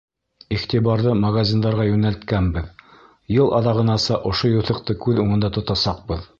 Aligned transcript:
Иғтибарҙы 0.55 1.11
магазиндарға 1.23 1.85
йүнәлткәнбеҙ, 1.89 2.89
йыл 3.37 3.55
аҙағынаса 3.61 4.21
ошо 4.33 4.55
юҫыҡты 4.57 5.01
күҙ 5.07 5.25
уңында 5.27 5.57
тотасаҡбыҙ. 5.61 6.29